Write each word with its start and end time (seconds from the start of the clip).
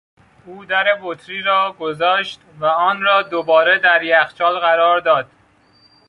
او 0.45 0.65
در 0.65 0.99
بطری 1.03 1.41
را 1.41 1.75
گذاشت 1.79 2.41
و 2.59 2.65
آن 2.65 3.01
را 3.01 3.21
دوباره 3.23 3.79
در 3.79 4.03
یخچال 4.03 4.59
قرار 4.59 4.99
داد. 4.99 5.29